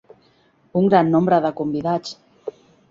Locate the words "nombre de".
1.17-1.55